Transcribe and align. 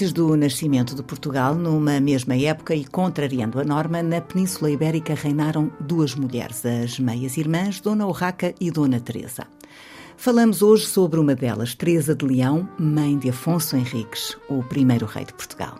Antes 0.00 0.14
do 0.14 0.34
nascimento 0.34 0.94
de 0.94 1.02
Portugal, 1.02 1.54
numa 1.54 2.00
mesma 2.00 2.34
época 2.34 2.74
e 2.74 2.86
contrariando 2.86 3.60
a 3.60 3.64
norma, 3.64 4.02
na 4.02 4.18
Península 4.18 4.70
Ibérica 4.70 5.12
reinaram 5.12 5.70
duas 5.78 6.14
mulheres, 6.14 6.64
as 6.64 6.98
meias-irmãs 6.98 7.80
Dona 7.80 8.06
Urraca 8.06 8.54
e 8.58 8.70
Dona 8.70 8.98
Teresa. 8.98 9.46
Falamos 10.16 10.62
hoje 10.62 10.86
sobre 10.86 11.20
uma 11.20 11.34
delas, 11.34 11.74
Teresa 11.74 12.14
de 12.14 12.24
Leão, 12.24 12.66
mãe 12.78 13.18
de 13.18 13.28
Afonso 13.28 13.76
Henriques, 13.76 14.38
o 14.48 14.62
primeiro 14.62 15.04
rei 15.04 15.26
de 15.26 15.34
Portugal. 15.34 15.78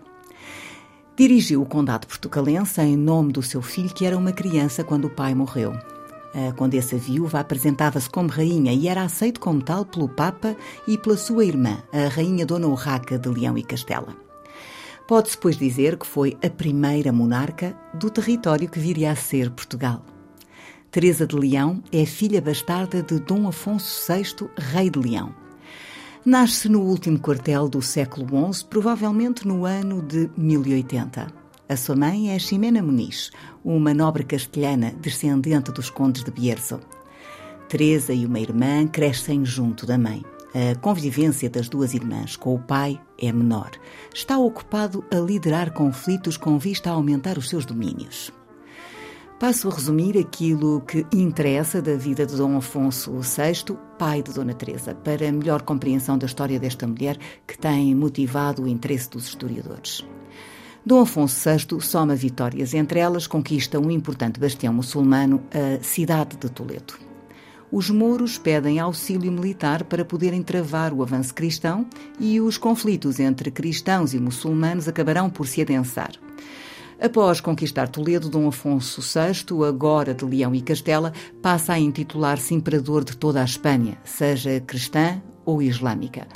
Dirigiu 1.17 1.63
o 1.63 1.67
condado 1.67 2.07
portugalense 2.07 2.79
em 2.83 2.99
nome 2.99 3.33
do 3.33 3.41
seu 3.41 3.63
filho, 3.63 3.89
que 3.89 4.05
era 4.05 4.19
uma 4.19 4.33
criança 4.33 4.85
quando 4.85 5.07
o 5.07 5.11
pai 5.11 5.35
morreu. 5.35 5.73
A 6.33 6.53
condessa 6.53 6.97
viúva 6.97 7.41
apresentava-se 7.41 8.09
como 8.09 8.29
rainha 8.29 8.73
e 8.73 8.87
era 8.87 9.03
aceito 9.03 9.41
como 9.41 9.61
tal 9.61 9.85
pelo 9.85 10.09
Papa 10.09 10.57
e 10.87 10.97
pela 10.97 11.17
sua 11.17 11.45
irmã, 11.45 11.83
a 11.93 12.09
rainha 12.09 12.47
Dona 12.47 12.69
Urraca 12.69 13.19
de 13.19 13.29
Leão 13.29 13.59
e 13.59 13.65
Castela. 13.65 14.17
Pode-se, 15.09 15.37
pois, 15.37 15.57
dizer 15.57 15.97
que 15.97 16.07
foi 16.07 16.39
a 16.41 16.49
primeira 16.49 17.11
monarca 17.11 17.77
do 17.93 18.09
território 18.09 18.71
que 18.71 18.79
viria 18.79 19.11
a 19.11 19.17
ser 19.17 19.51
Portugal. 19.51 20.05
Teresa 20.89 21.27
de 21.27 21.35
Leão 21.35 21.83
é 21.91 22.07
filha 22.07 22.41
bastarda 22.41 23.03
de 23.03 23.19
Dom 23.19 23.49
Afonso 23.49 24.13
VI, 24.13 24.49
rei 24.57 24.89
de 24.89 25.01
Leão. 25.01 25.35
Nasce 26.25 26.69
no 26.69 26.83
último 26.83 27.19
quartel 27.19 27.69
do 27.69 27.83
século 27.83 28.53
XI, 28.53 28.65
provavelmente 28.67 29.49
no 29.49 29.65
ano 29.65 30.01
de 30.01 30.31
1080. 30.37 31.40
A 31.71 31.77
sua 31.77 31.95
mãe 31.95 32.35
é 32.35 32.39
Ximena 32.41 32.83
Muniz, 32.83 33.31
uma 33.65 33.95
nobre 33.95 34.25
castelhana 34.25 34.93
descendente 35.01 35.71
dos 35.71 35.89
condes 35.89 36.25
de 36.25 36.31
Bierzo. 36.33 36.81
Teresa 37.69 38.13
e 38.13 38.27
uma 38.27 38.41
irmã 38.41 38.89
crescem 38.89 39.45
junto 39.45 39.87
da 39.87 39.97
mãe. 39.97 40.25
A 40.53 40.77
convivência 40.81 41.49
das 41.49 41.69
duas 41.69 41.95
irmãs 41.95 42.35
com 42.35 42.57
o 42.57 42.59
pai 42.59 43.01
é 43.17 43.31
menor. 43.31 43.71
Está 44.13 44.37
ocupado 44.37 45.05
a 45.13 45.21
liderar 45.21 45.73
conflitos 45.73 46.37
com 46.37 46.59
vista 46.59 46.91
a 46.91 46.95
aumentar 46.95 47.39
os 47.39 47.49
seus 47.49 47.65
domínios. 47.65 48.33
Passo 49.39 49.69
a 49.69 49.73
resumir 49.73 50.19
aquilo 50.19 50.81
que 50.81 51.07
interessa 51.13 51.81
da 51.81 51.95
vida 51.95 52.27
de 52.27 52.35
Dom 52.35 52.57
Afonso 52.57 53.13
VI, 53.21 53.79
pai 53.97 54.25
de 54.25 54.33
Dona 54.33 54.55
Teresa, 54.55 54.97
para 54.97 55.31
melhor 55.31 55.63
compreensão 55.63 56.19
da 56.19 56.27
história 56.27 56.59
desta 56.59 56.85
mulher 56.89 57.17
que 57.47 57.57
tem 57.57 57.95
motivado 57.95 58.65
o 58.65 58.69
interesse 58.69 59.09
dos 59.09 59.29
historiadores. 59.29 60.05
Dom 60.85 61.03
Afonso 61.03 61.37
VI 61.49 61.79
soma 61.83 62.17
vitórias, 62.17 62.73
entre 62.73 63.01
elas 63.01 63.27
conquista 63.27 63.79
um 63.79 63.91
importante 63.91 64.41
bastião 64.41 64.73
muçulmano, 64.73 65.43
a 65.53 65.83
cidade 65.85 66.39
de 66.39 66.49
Toledo. 66.49 66.95
Os 67.71 67.91
mouros 67.91 68.39
pedem 68.39 68.81
auxílio 68.81 69.31
militar 69.31 69.85
para 69.85 70.07
poderem 70.07 70.43
travar 70.43 70.93
o 70.95 71.03
avanço 71.03 71.35
cristão 71.35 71.87
e 72.19 72.41
os 72.41 72.57
conflitos 72.57 73.21
entre 73.21 73.51
cristãos 73.51 74.15
e 74.15 74.19
muçulmanos 74.19 74.89
acabarão 74.89 75.29
por 75.29 75.47
se 75.47 75.61
adensar. 75.61 76.13
Após 76.99 77.41
conquistar 77.41 77.87
Toledo, 77.89 78.31
Dom 78.31 78.49
Afonso 78.49 79.03
VI, 79.03 79.63
agora 79.69 80.15
de 80.15 80.25
Leão 80.25 80.55
e 80.55 80.63
Castela, 80.63 81.13
passa 81.43 81.75
a 81.75 81.79
intitular-se 81.79 82.55
imperador 82.55 83.05
de 83.05 83.17
toda 83.17 83.43
a 83.43 83.45
Espanha, 83.45 83.99
seja 84.03 84.61
cristã 84.61 85.21
ou 85.45 85.63
islâmica. 85.63 86.27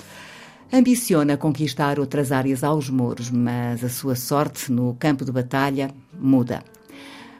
Ambiciona 0.77 1.37
conquistar 1.37 2.01
outras 2.01 2.33
áreas 2.33 2.65
aos 2.65 2.91
mouros, 2.91 3.31
mas 3.31 3.85
a 3.85 3.89
sua 3.89 4.17
sorte 4.17 4.73
no 4.73 4.93
campo 4.97 5.25
de 5.25 5.31
batalha 5.31 5.89
muda. 6.19 6.65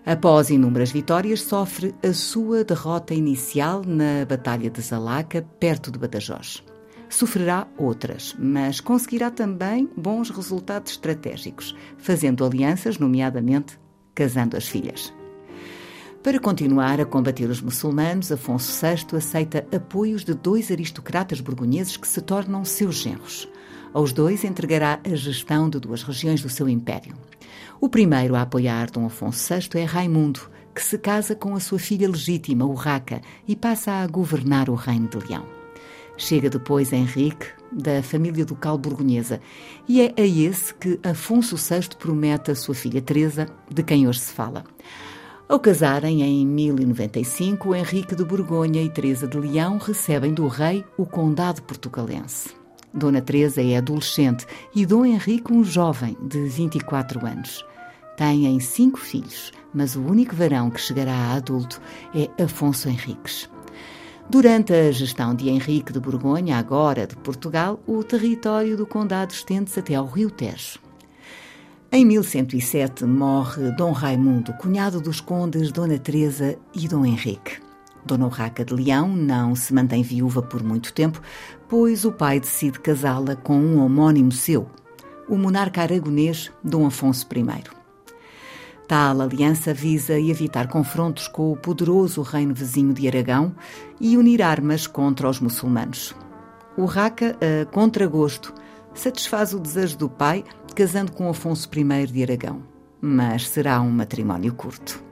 Após 0.07 0.51
inúmeras 0.51 0.93
vitórias, 0.93 1.43
sofre 1.43 1.93
a 2.01 2.13
sua 2.13 2.63
derrota 2.63 3.13
inicial 3.13 3.83
na 3.85 4.25
Batalha 4.25 4.71
de 4.71 4.81
Zalaca, 4.81 5.45
perto 5.59 5.91
de 5.91 5.99
Badajoz. 5.99 6.63
Sofrerá 7.09 7.67
outras, 7.77 8.37
mas 8.39 8.79
conseguirá 8.79 9.33
também 9.33 9.91
bons 9.97 10.31
resultados 10.31 10.93
estratégicos, 10.93 11.75
fazendo 11.99 12.45
alianças, 12.45 12.99
nomeadamente 12.99 13.81
casando 14.15 14.57
as 14.57 14.69
filhas. 14.69 15.13
Para 16.25 16.41
continuar 16.41 17.03
a 17.03 17.05
combater 17.05 17.51
os 17.51 17.61
muçulmanos, 17.61 18.33
Afonso 18.33 18.73
VI 18.81 19.15
aceita 19.15 19.67
apoios 19.71 20.25
de 20.25 20.33
dois 20.33 20.71
aristocratas 20.71 21.39
borgonheses 21.39 21.99
que 21.99 22.09
se 22.09 22.23
tornam 22.23 22.65
seus 22.65 22.95
genros. 22.95 23.47
Aos 23.93 24.11
dois 24.11 24.43
entregará 24.43 24.99
a 25.05 25.15
gestão 25.15 25.69
de 25.69 25.79
duas 25.79 26.03
regiões 26.03 26.41
do 26.41 26.49
seu 26.49 26.67
império. 26.67 27.15
O 27.79 27.91
primeiro 27.91 28.35
a 28.37 28.41
apoiar 28.41 28.91
Dom 28.91 29.05
Afonso 29.05 29.55
VI 29.55 29.69
é 29.79 29.85
Raimundo, 29.85 30.41
que 30.75 30.83
se 30.83 30.97
casa 30.97 31.35
com 31.35 31.55
a 31.55 31.61
sua 31.61 31.79
filha 31.79 32.09
legítima, 32.09 32.65
Urraca, 32.65 33.21
e 33.47 33.55
passa 33.55 33.93
a 33.93 34.07
governar 34.07 34.71
o 34.71 34.75
reino 34.75 35.09
de 35.09 35.19
Leão. 35.19 35.45
Chega 36.17 36.49
depois 36.49 36.91
Henrique, 36.91 37.49
da 37.71 38.03
família 38.03 38.47
ducal 38.47 38.79
borgonhesa, 38.79 39.43
e 39.87 40.01
é 40.01 40.15
a 40.17 40.23
esse 40.23 40.73
que 40.73 40.99
Afonso 41.03 41.57
VI 41.57 41.91
promete 41.99 42.51
a 42.51 42.55
sua 42.55 42.75
filha 42.75 43.03
Teresa, 43.03 43.47
de 43.71 43.83
quem 43.83 44.09
hoje 44.09 44.21
se 44.21 44.33
fala. 44.33 44.65
Ao 45.47 45.61
casarem 45.61 46.23
em 46.23 46.47
1095, 46.47 47.75
Henrique 47.75 48.15
de 48.15 48.25
Borgonha 48.25 48.83
e 48.83 48.89
Teresa 48.89 49.29
de 49.29 49.39
Leão 49.39 49.77
recebem 49.77 50.33
do 50.33 50.49
rei 50.49 50.83
o 50.97 51.05
condado 51.05 51.63
portugalense. 51.63 52.49
Dona 52.95 53.21
Teresa 53.21 53.61
é 53.61 53.77
adolescente 53.77 54.47
e 54.75 54.87
Dom 54.87 55.05
Henrique 55.05 55.53
um 55.53 55.63
jovem 55.63 56.17
de 56.23 56.49
24 56.49 57.27
anos. 57.27 57.63
Têm 58.17 58.59
cinco 58.59 58.99
filhos, 58.99 59.53
mas 59.75 59.95
o 59.97 60.01
único 60.01 60.35
varão 60.35 60.71
que 60.71 60.81
chegará 60.81 61.13
a 61.13 61.35
adulto 61.35 61.79
é 62.15 62.43
Afonso 62.43 62.89
Henriques. 62.89 63.51
Durante 64.31 64.73
a 64.73 64.91
gestão 64.93 65.35
de 65.35 65.51
Henrique 65.51 65.93
de 65.93 66.01
Borgonha, 66.01 66.57
agora 66.57 67.07
de 67.07 67.17
Portugal, 67.17 67.79
o 67.87 68.03
território 68.03 68.79
do 68.79 68.87
condado 68.87 69.33
estende-se 69.33 69.79
até 69.79 69.95
ao 69.95 70.07
Rio 70.07 70.31
Tejo. 70.31 70.84
Em 71.97 72.05
1107 72.05 73.05
morre 73.05 73.71
Dom 73.71 73.93
Raimundo, 73.93 74.53
cunhado 74.55 75.01
dos 75.01 75.21
condes 75.21 75.71
Dona 75.71 75.97
Teresa 75.97 76.59
e 76.75 76.89
Dom 76.89 77.07
Henrique. 77.07 77.61
Dona 78.05 78.27
Urraca 78.27 78.65
de 78.65 78.75
Leão 78.75 79.15
não 79.15 79.55
se 79.55 79.73
mantém 79.73 80.03
viúva 80.03 80.43
por 80.43 80.61
muito 80.61 80.93
tempo, 80.93 81.23
pois 81.69 82.05
o 82.05 82.11
pai 82.11 82.41
decide 82.41 82.81
casá-la 82.81 83.37
com 83.37 83.57
um 83.57 83.81
homónimo 83.81 84.33
seu, 84.33 84.69
o 85.29 85.37
monarca 85.39 85.83
aragonês 85.83 86.51
Dom 86.65 86.85
Afonso 86.85 87.29
I. 87.33 87.63
Tal 88.89 89.21
aliança 89.21 89.73
visa 89.73 90.19
evitar 90.19 90.67
confrontos 90.67 91.29
com 91.29 91.53
o 91.53 91.57
poderoso 91.57 92.23
reino 92.23 92.53
vizinho 92.53 92.93
de 92.93 93.07
Aragão 93.07 93.55
e 94.01 94.19
unir 94.19 94.43
armas 94.43 94.89
contra 94.89 95.31
os 95.31 95.39
muçulmanos. 95.39 96.13
Urraca, 96.77 97.37
a 97.41 97.65
contragosto, 97.67 98.53
satisfaz 98.95 99.55
o 99.55 99.61
desejo 99.61 99.97
do 99.97 100.09
pai 100.11 100.43
casando 100.75 101.13
com 101.13 101.29
Afonso 101.29 101.71
I 101.73 102.07
de 102.07 102.23
Aragão, 102.23 102.63
mas 103.01 103.49
será 103.49 103.81
um 103.81 103.91
matrimónio 103.91 104.53
curto. 104.55 105.03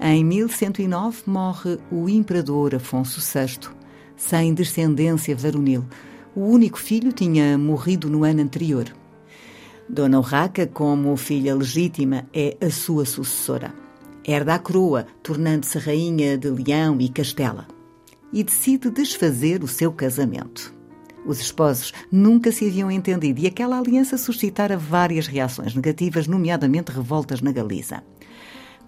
Em 0.00 0.24
1109 0.24 1.22
morre 1.26 1.78
o 1.90 2.08
imperador 2.08 2.74
Afonso 2.74 3.20
VI, 3.20 3.70
sem 4.16 4.52
descendência 4.52 5.36
varonil. 5.36 5.86
O 6.34 6.40
único 6.40 6.78
filho 6.78 7.12
tinha 7.12 7.56
morrido 7.56 8.10
no 8.10 8.24
ano 8.24 8.42
anterior. 8.42 8.86
Dona 9.88 10.18
Urraca, 10.18 10.66
como 10.66 11.16
filha 11.16 11.54
legítima, 11.54 12.26
é 12.34 12.56
a 12.60 12.68
sua 12.68 13.04
sucessora. 13.04 13.72
Herda 14.24 14.54
a 14.54 14.58
coroa, 14.58 15.06
tornando-se 15.22 15.78
rainha 15.78 16.36
de 16.36 16.50
Leão 16.50 17.00
e 17.00 17.08
Castela. 17.08 17.66
E 18.32 18.42
decide 18.42 18.90
desfazer 18.90 19.62
o 19.62 19.68
seu 19.68 19.92
casamento. 19.92 20.77
Os 21.28 21.40
esposos 21.40 21.92
nunca 22.10 22.50
se 22.50 22.66
haviam 22.66 22.90
entendido 22.90 23.38
e 23.38 23.46
aquela 23.46 23.78
aliança 23.78 24.16
suscitara 24.16 24.78
várias 24.78 25.26
reações 25.26 25.74
negativas, 25.74 26.26
nomeadamente 26.26 26.90
revoltas 26.90 27.42
na 27.42 27.52
Galiza. 27.52 28.02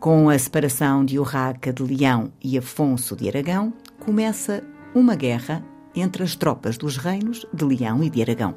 Com 0.00 0.30
a 0.30 0.38
separação 0.38 1.04
de 1.04 1.18
Urraca 1.18 1.70
de 1.70 1.82
Leão 1.82 2.32
e 2.42 2.56
Afonso 2.56 3.14
de 3.14 3.28
Aragão, 3.28 3.74
começa 3.98 4.64
uma 4.94 5.14
guerra 5.14 5.62
entre 5.94 6.22
as 6.22 6.34
tropas 6.34 6.78
dos 6.78 6.96
reinos 6.96 7.44
de 7.52 7.62
Leão 7.62 8.02
e 8.02 8.08
de 8.08 8.22
Aragão. 8.22 8.54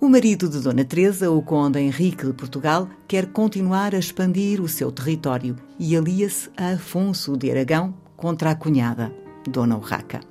O 0.00 0.08
marido 0.08 0.48
de 0.48 0.58
Dona 0.60 0.82
Teresa, 0.82 1.30
o 1.30 1.42
conde 1.42 1.78
Henrique 1.78 2.24
de 2.24 2.32
Portugal, 2.32 2.88
quer 3.06 3.26
continuar 3.26 3.94
a 3.94 3.98
expandir 3.98 4.58
o 4.58 4.68
seu 4.68 4.90
território 4.90 5.54
e 5.78 5.94
alia-se 5.94 6.48
a 6.56 6.70
Afonso 6.70 7.36
de 7.36 7.50
Aragão 7.50 7.94
contra 8.16 8.52
a 8.52 8.54
cunhada, 8.54 9.12
Dona 9.46 9.76
Urraca. 9.76 10.29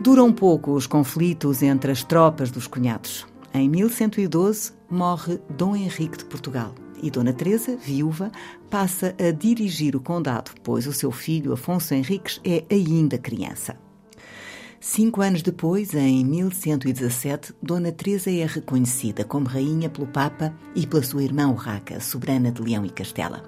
Duram 0.00 0.32
pouco 0.32 0.72
os 0.72 0.86
conflitos 0.86 1.60
entre 1.60 1.90
as 1.90 2.04
tropas 2.04 2.52
dos 2.52 2.68
cunhados. 2.68 3.26
Em 3.52 3.68
1112 3.68 4.72
morre 4.88 5.40
Dom 5.50 5.74
Henrique 5.74 6.18
de 6.18 6.24
Portugal 6.24 6.72
e 7.02 7.10
Dona 7.10 7.32
Teresa, 7.32 7.76
viúva, 7.76 8.30
passa 8.70 9.14
a 9.18 9.32
dirigir 9.32 9.96
o 9.96 10.00
condado, 10.00 10.52
pois 10.62 10.86
o 10.86 10.92
seu 10.92 11.10
filho 11.10 11.52
Afonso 11.52 11.94
Henriques 11.94 12.40
é 12.44 12.64
ainda 12.70 13.18
criança. 13.18 13.76
Cinco 14.80 15.20
anos 15.20 15.42
depois, 15.42 15.92
em 15.92 16.24
1117, 16.24 17.52
Dona 17.60 17.90
Teresa 17.90 18.30
é 18.30 18.46
reconhecida 18.46 19.24
como 19.24 19.48
rainha 19.48 19.90
pelo 19.90 20.06
Papa 20.06 20.54
e 20.76 20.86
pela 20.86 21.02
sua 21.02 21.24
irmã 21.24 21.48
Urraca, 21.48 21.98
soberana 21.98 22.52
de 22.52 22.62
Leão 22.62 22.86
e 22.86 22.90
Castela. 22.90 23.42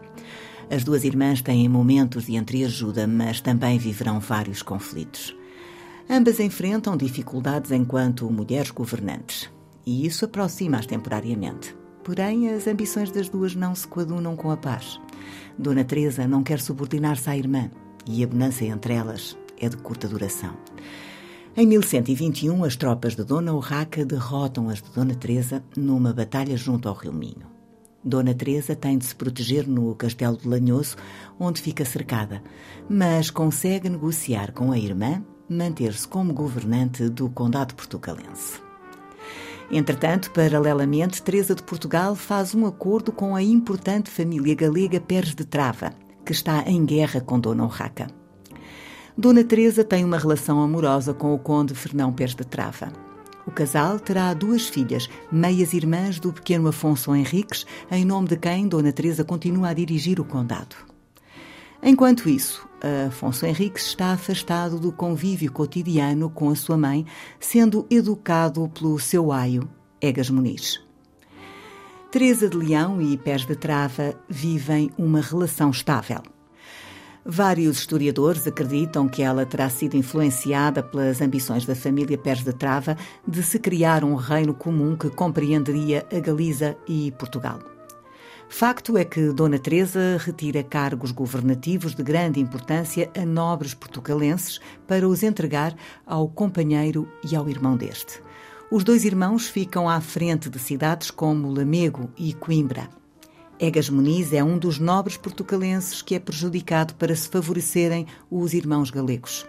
As 0.68 0.82
duas 0.82 1.04
irmãs 1.04 1.40
têm 1.40 1.68
momentos 1.68 2.26
de 2.26 2.34
entreajuda, 2.34 3.06
mas 3.06 3.40
também 3.40 3.78
viverão 3.78 4.18
vários 4.18 4.62
conflitos. 4.62 5.38
Ambas 6.12 6.40
enfrentam 6.40 6.96
dificuldades 6.96 7.70
enquanto 7.70 8.28
mulheres 8.28 8.72
governantes, 8.72 9.48
e 9.86 10.04
isso 10.04 10.24
aproxima-as 10.24 10.84
temporariamente. 10.84 11.72
Porém, 12.02 12.48
as 12.48 12.66
ambições 12.66 13.12
das 13.12 13.28
duas 13.28 13.54
não 13.54 13.76
se 13.76 13.86
coadunam 13.86 14.34
com 14.34 14.50
a 14.50 14.56
paz. 14.56 15.00
Dona 15.56 15.84
Teresa 15.84 16.26
não 16.26 16.42
quer 16.42 16.58
subordinar-se 16.58 17.30
à 17.30 17.36
irmã, 17.36 17.70
e 18.04 18.24
a 18.24 18.26
bonança 18.26 18.64
entre 18.64 18.92
elas 18.94 19.38
é 19.56 19.68
de 19.68 19.76
curta 19.76 20.08
duração. 20.08 20.56
Em 21.56 21.64
1121, 21.64 22.64
as 22.64 22.74
tropas 22.74 23.14
de 23.14 23.22
Dona 23.22 23.54
Urraca 23.54 24.04
derrotam 24.04 24.68
as 24.68 24.82
de 24.82 24.90
Dona 24.90 25.14
Teresa 25.14 25.62
numa 25.76 26.12
batalha 26.12 26.56
junto 26.56 26.88
ao 26.88 26.94
Rio 26.96 27.12
Minho. 27.12 27.46
Dona 28.02 28.34
Teresa 28.34 28.74
tem 28.74 28.98
de 28.98 29.04
se 29.04 29.14
proteger 29.14 29.64
no 29.68 29.94
Castelo 29.94 30.36
de 30.36 30.48
Lanhoso, 30.48 30.96
onde 31.38 31.62
fica 31.62 31.84
cercada, 31.84 32.42
mas 32.88 33.30
consegue 33.30 33.88
negociar 33.88 34.50
com 34.50 34.72
a 34.72 34.78
irmã 34.78 35.22
manter-se 35.50 36.06
como 36.06 36.32
governante 36.32 37.08
do 37.08 37.28
Condado 37.28 37.74
Portugalense. 37.74 38.60
Entretanto, 39.70 40.30
paralelamente, 40.30 41.22
Teresa 41.22 41.54
de 41.54 41.62
Portugal 41.62 42.14
faz 42.14 42.54
um 42.54 42.66
acordo 42.66 43.10
com 43.10 43.34
a 43.34 43.42
importante 43.42 44.10
família 44.10 44.54
galega 44.54 45.00
Pérez 45.00 45.34
de 45.34 45.44
Trava, 45.44 45.92
que 46.24 46.32
está 46.32 46.62
em 46.66 46.84
guerra 46.84 47.20
com 47.20 47.38
Dona 47.38 47.64
Urraca. 47.64 48.06
Dona 49.18 49.44
Teresa 49.44 49.84
tem 49.84 50.04
uma 50.04 50.18
relação 50.18 50.60
amorosa 50.60 51.12
com 51.12 51.34
o 51.34 51.38
conde 51.38 51.74
Fernão 51.74 52.12
Pérez 52.12 52.34
de 52.34 52.44
Trava. 52.44 52.92
O 53.46 53.50
casal 53.50 53.98
terá 53.98 54.32
duas 54.34 54.68
filhas, 54.68 55.08
meias 55.30 55.72
irmãs 55.72 56.20
do 56.20 56.32
pequeno 56.32 56.68
Afonso 56.68 57.14
Henriques, 57.14 57.66
em 57.90 58.04
nome 58.04 58.28
de 58.28 58.36
quem 58.36 58.68
Dona 58.68 58.92
Teresa 58.92 59.24
continua 59.24 59.68
a 59.68 59.74
dirigir 59.74 60.20
o 60.20 60.24
condado. 60.24 60.76
Enquanto 61.82 62.28
isso, 62.28 62.68
Afonso 63.06 63.44
Henriques 63.44 63.86
está 63.86 64.12
afastado 64.12 64.78
do 64.78 64.90
convívio 64.90 65.52
cotidiano 65.52 66.30
com 66.30 66.48
a 66.50 66.54
sua 66.54 66.76
mãe, 66.76 67.04
sendo 67.38 67.86
educado 67.90 68.68
pelo 68.68 68.98
seu 68.98 69.30
aio, 69.32 69.68
Egas 70.00 70.30
Muniz. 70.30 70.80
Teresa 72.10 72.48
de 72.48 72.56
Leão 72.56 73.00
e 73.00 73.16
Pés 73.16 73.46
de 73.46 73.54
Trava 73.54 74.14
vivem 74.28 74.90
uma 74.98 75.20
relação 75.20 75.70
estável. 75.70 76.22
Vários 77.24 77.78
historiadores 77.78 78.46
acreditam 78.46 79.06
que 79.06 79.22
ela 79.22 79.44
terá 79.44 79.68
sido 79.68 79.96
influenciada 79.96 80.82
pelas 80.82 81.20
ambições 81.20 81.66
da 81.66 81.76
família 81.76 82.16
Pérez 82.16 82.42
de 82.42 82.52
Trava 82.52 82.96
de 83.28 83.42
se 83.42 83.58
criar 83.58 84.02
um 84.02 84.14
reino 84.14 84.54
comum 84.54 84.96
que 84.96 85.10
compreenderia 85.10 86.06
a 86.10 86.18
Galiza 86.18 86.76
e 86.88 87.12
Portugal. 87.12 87.60
Facto 88.52 88.98
é 88.98 89.04
que 89.04 89.32
Dona 89.32 89.60
Teresa 89.60 90.18
retira 90.18 90.62
cargos 90.62 91.12
governativos 91.12 91.94
de 91.94 92.02
grande 92.02 92.40
importância 92.40 93.08
a 93.16 93.24
nobres 93.24 93.72
portugalenses 93.72 94.58
para 94.88 95.08
os 95.08 95.22
entregar 95.22 95.74
ao 96.04 96.28
companheiro 96.28 97.08
e 97.30 97.34
ao 97.34 97.48
irmão 97.48 97.76
deste. 97.76 98.20
Os 98.70 98.84
dois 98.84 99.04
irmãos 99.04 99.46
ficam 99.46 99.88
à 99.88 100.00
frente 100.00 100.50
de 100.50 100.58
cidades 100.58 101.12
como 101.12 101.50
Lamego 101.50 102.10
e 102.18 102.34
Coimbra. 102.34 102.90
Egas 103.58 103.88
Muniz 103.88 104.32
é 104.32 104.42
um 104.42 104.58
dos 104.58 104.78
nobres 104.80 105.16
portugalenses 105.16 106.02
que 106.02 106.16
é 106.16 106.18
prejudicado 106.18 106.94
para 106.96 107.14
se 107.14 107.28
favorecerem 107.28 108.06
os 108.28 108.52
irmãos 108.52 108.90
galegos. 108.90 109.46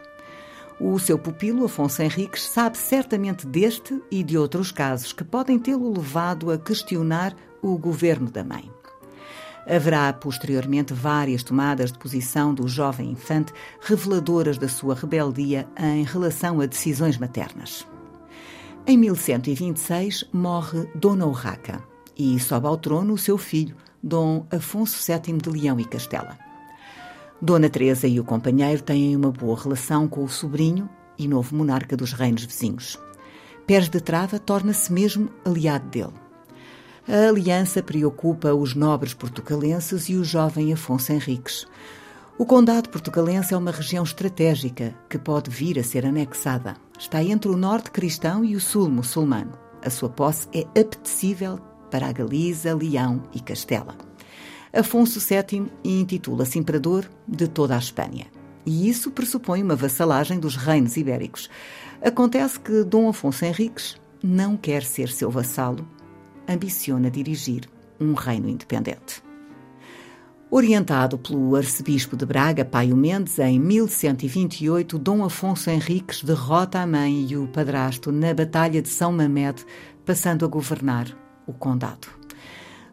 O 0.79 0.97
seu 0.99 1.17
pupilo, 1.17 1.65
Afonso 1.65 2.01
Henriques, 2.01 2.43
sabe 2.43 2.77
certamente 2.77 3.47
deste 3.47 3.99
e 4.11 4.23
de 4.23 4.37
outros 4.37 4.71
casos 4.71 5.11
que 5.11 5.23
podem 5.23 5.57
tê-lo 5.57 5.91
levado 5.91 6.51
a 6.51 6.57
questionar 6.57 7.35
o 7.61 7.77
governo 7.77 8.29
da 8.29 8.43
mãe. 8.43 8.71
Haverá 9.67 10.11
posteriormente 10.13 10.93
várias 10.93 11.43
tomadas 11.43 11.91
de 11.91 11.99
posição 11.99 12.53
do 12.53 12.67
jovem 12.67 13.11
infante 13.11 13.53
reveladoras 13.81 14.57
da 14.57 14.67
sua 14.67 14.95
rebeldia 14.95 15.67
em 15.77 16.03
relação 16.03 16.59
a 16.59 16.65
decisões 16.65 17.17
maternas. 17.17 17.87
Em 18.87 18.97
1126 18.97 20.25
morre 20.33 20.87
Dona 20.95 21.27
Urraca 21.27 21.83
e 22.17 22.39
sobe 22.39 22.67
ao 22.67 22.77
trono 22.77 23.13
o 23.13 23.17
seu 23.17 23.37
filho, 23.37 23.75
Dom 24.01 24.45
Afonso 24.51 24.97
VII 25.05 25.37
de 25.37 25.49
Leão 25.49 25.79
e 25.79 25.85
Castela. 25.85 26.37
Dona 27.39 27.69
Teresa 27.69 28.07
e 28.07 28.19
o 28.19 28.23
companheiro 28.23 28.81
têm 28.81 29.15
uma 29.15 29.31
boa 29.31 29.59
relação 29.59 30.07
com 30.07 30.23
o 30.23 30.29
sobrinho 30.29 30.89
e 31.17 31.27
novo 31.27 31.55
monarca 31.55 31.95
dos 31.95 32.13
reinos 32.13 32.43
vizinhos. 32.43 32.99
Pérez 33.65 33.89
de 33.89 34.01
Trava 34.01 34.39
torna-se 34.39 34.91
mesmo 34.91 35.29
aliado 35.45 35.87
dele. 35.89 36.30
A 37.13 37.27
aliança 37.27 37.83
preocupa 37.83 38.53
os 38.53 38.73
nobres 38.73 39.13
portugalenses 39.13 40.07
e 40.07 40.15
o 40.15 40.23
jovem 40.23 40.71
Afonso 40.71 41.11
Henriques. 41.11 41.67
O 42.37 42.45
Condado 42.45 42.87
Portugalense 42.87 43.53
é 43.53 43.57
uma 43.57 43.69
região 43.69 44.01
estratégica 44.01 44.95
que 45.09 45.17
pode 45.17 45.49
vir 45.49 45.77
a 45.77 45.83
ser 45.83 46.05
anexada. 46.05 46.77
Está 46.97 47.21
entre 47.21 47.51
o 47.51 47.57
norte 47.57 47.91
cristão 47.91 48.45
e 48.45 48.55
o 48.55 48.61
sul 48.61 48.89
muçulmano. 48.89 49.51
A 49.83 49.89
sua 49.89 50.07
posse 50.07 50.47
é 50.53 50.61
apetecível 50.61 51.59
para 51.91 52.07
a 52.07 52.13
Galiza, 52.13 52.73
Leão 52.73 53.21
e 53.33 53.41
Castela. 53.41 53.97
Afonso 54.71 55.19
VII 55.19 55.69
intitula-se 55.83 56.57
Imperador 56.57 57.11
de 57.27 57.45
toda 57.45 57.75
a 57.75 57.79
Espanha. 57.79 58.27
E 58.65 58.87
isso 58.87 59.11
pressupõe 59.11 59.61
uma 59.61 59.75
vassalagem 59.75 60.39
dos 60.39 60.55
reinos 60.55 60.95
ibéricos. 60.95 61.49
Acontece 62.01 62.57
que 62.57 62.85
Dom 62.85 63.09
Afonso 63.09 63.43
Henriques 63.43 63.97
não 64.23 64.55
quer 64.55 64.81
ser 64.83 65.09
seu 65.09 65.29
vassalo, 65.29 65.85
ambiciona 66.47 67.09
dirigir 67.09 67.69
um 67.99 68.13
reino 68.13 68.49
independente. 68.49 69.23
Orientado 70.49 71.17
pelo 71.17 71.55
arcebispo 71.55 72.17
de 72.17 72.25
Braga, 72.25 72.65
Paio 72.65 72.97
Mendes, 72.97 73.39
em 73.39 73.57
1128, 73.57 74.99
Dom 74.99 75.23
Afonso 75.23 75.69
Henriques 75.69 76.21
derrota 76.23 76.79
a 76.79 76.85
mãe 76.85 77.25
e 77.29 77.37
o 77.37 77.47
padrasto 77.47 78.11
na 78.11 78.33
Batalha 78.33 78.81
de 78.81 78.89
São 78.89 79.13
Mamede, 79.13 79.65
passando 80.05 80.43
a 80.43 80.49
governar 80.49 81.07
o 81.47 81.53
condado. 81.53 82.09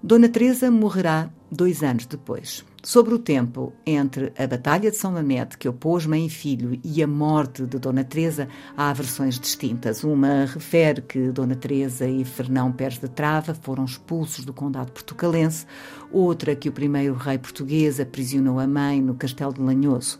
Dona 0.01 0.29
Teresa 0.29 0.71
morrerá 0.71 1.31
dois 1.51 1.83
anos 1.83 2.07
depois. 2.07 2.65
Sobre 2.89 3.13
o 3.13 3.19
tempo 3.19 3.75
entre 3.85 4.33
a 4.39 4.47
Batalha 4.47 4.91
de 4.91 4.97
São 4.97 5.13
Mamede, 5.13 5.59
que 5.59 5.69
opôs 5.69 6.07
mãe 6.07 6.25
e 6.25 6.31
filho, 6.31 6.81
e 6.83 7.03
a 7.03 7.07
morte 7.07 7.67
de 7.67 7.79
Dona 7.79 8.03
Teresa, 8.03 8.49
há 8.75 8.91
versões 8.95 9.39
distintas. 9.39 10.03
Uma 10.03 10.47
refere 10.47 11.03
que 11.03 11.31
Dona 11.31 11.55
Teresa 11.55 12.09
e 12.09 12.25
Fernão 12.25 12.73
Pérez 12.73 12.99
de 12.99 13.07
Trava 13.07 13.53
foram 13.53 13.85
expulsos 13.85 14.47
do 14.47 14.55
condado 14.55 14.91
portugalense, 14.91 15.67
outra 16.11 16.57
que 16.57 16.71
o 16.71 16.73
primeiro 16.73 17.13
rei 17.15 17.37
português 17.37 18.01
aprisionou 18.01 18.59
a 18.59 18.67
mãe 18.67 19.03
no 19.03 19.15
castelo 19.15 19.53
de 19.53 19.61
Lanhoso. 19.61 20.19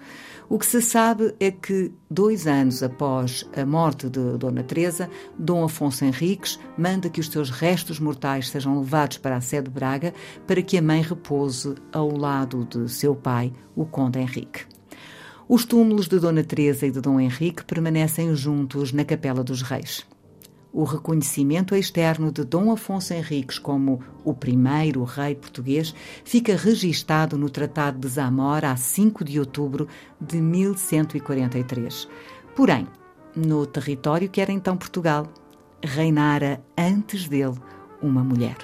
O 0.51 0.59
que 0.59 0.65
se 0.65 0.81
sabe 0.81 1.35
é 1.39 1.51
que, 1.51 1.93
dois 2.11 2.47
anos 2.47 2.83
após 2.83 3.47
a 3.55 3.67
morte 3.67 4.09
de 4.09 4.39
Dona 4.39 4.63
Teresa, 4.63 5.11
Dom 5.39 5.63
Afonso 5.63 6.07
Henriques 6.07 6.59
manda 6.77 7.11
que 7.11 7.21
os 7.21 7.29
seus 7.29 7.51
restos 7.51 8.01
mortais 8.01 8.49
sejam 8.49 8.79
levados 8.79 9.19
para 9.19 9.37
a 9.37 9.43
sede 9.43 9.65
de 9.65 9.75
Braga 9.75 10.15
para 10.47 10.63
que 10.63 10.79
a 10.79 10.83
mãe 10.83 11.03
repouse 11.03 11.75
ao 11.93 12.11
lado 12.17 12.58
de 12.65 12.89
seu 12.89 13.15
pai, 13.15 13.53
o 13.75 13.85
Conde 13.85 14.19
Henrique. 14.19 14.67
Os 15.49 15.65
túmulos 15.65 16.09
de 16.09 16.19
Dona 16.19 16.45
Teresa 16.45 16.87
e 16.87 16.91
de 16.91 17.01
Dom 17.01 17.19
Henrique 17.19 17.65
permanecem 17.65 18.35
juntos 18.35 18.93
na 18.93 19.05
Capela 19.05 19.43
dos 19.43 19.63
Reis 19.63 20.07
o 20.73 20.85
reconhecimento 20.85 21.75
externo 21.75 22.31
de 22.31 22.45
Dom 22.45 22.71
Afonso 22.71 23.15
Henriques 23.15 23.59
como 23.59 24.01
o 24.25 24.35
primeiro 24.35 25.03
rei 25.03 25.35
português 25.35 25.95
fica 26.25 26.57
registado 26.57 27.39
no 27.39 27.49
Tratado 27.49 27.99
de 27.99 28.09
Zamora 28.09 28.71
a 28.71 28.77
5 28.77 29.25
de 29.25 29.39
outubro 29.41 29.89
de 30.21 30.41
1143. 30.41 32.09
Porém, 32.55 32.87
no 33.35 33.67
território 33.67 34.29
que 34.29 34.41
era 34.41 34.53
então 34.53 34.77
Portugal, 34.77 35.27
reinara 35.83 36.63
antes 36.77 37.29
dele 37.29 37.59
uma 38.03 38.23
mulher, 38.23 38.57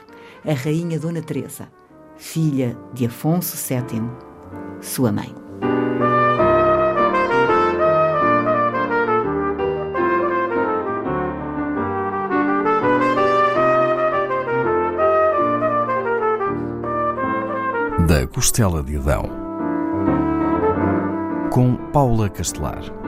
a 0.44 0.52
rainha 0.52 0.98
Dona 0.98 1.22
Teresa, 1.22 1.68
filha 2.16 2.76
de 2.92 3.06
Afonso 3.06 3.56
VII, 3.56 4.02
sua 4.80 5.12
mãe. 5.12 5.34
da 18.06 18.26
Costela 18.26 18.82
de 18.82 18.96
Adão, 18.96 19.30
com 21.50 21.74
Paula 21.90 22.28
Castelar. 22.28 23.03